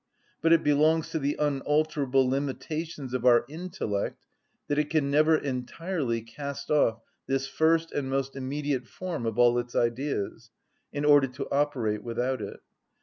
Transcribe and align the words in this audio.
But 0.41 0.51
it 0.51 0.63
belongs 0.63 1.11
to 1.11 1.19
the 1.19 1.35
unalterable 1.37 2.27
limitations 2.27 3.13
of 3.13 3.23
our 3.23 3.45
intellect 3.47 4.25
that 4.67 4.79
it 4.79 4.89
can 4.89 5.11
never 5.11 5.35
entirely 5.37 6.23
cast 6.23 6.71
off 6.71 7.03
this 7.27 7.45
first 7.47 7.91
and 7.91 8.09
most 8.09 8.35
immediate 8.35 8.87
form 8.87 9.27
of 9.27 9.37
all 9.37 9.59
its 9.59 9.75
ideas, 9.75 10.49
in 10.91 11.05
order 11.05 11.27
to 11.27 11.47
operate 11.51 12.01
without 12.01 12.41
it. 12.41 12.61